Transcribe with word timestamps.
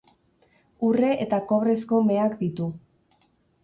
Urre 0.87 1.11
eta 1.27 1.41
kobrezko 1.53 2.03
meak 2.11 2.37
ditu. 2.45 2.71